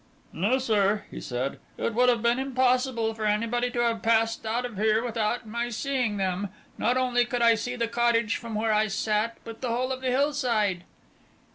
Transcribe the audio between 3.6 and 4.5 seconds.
to have passed